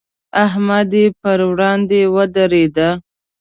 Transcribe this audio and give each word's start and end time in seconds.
احمد 0.45 0.89
یې 0.99 1.05
پر 1.21 1.39
وړاندې 1.49 1.99
ودرېد. 2.15 2.77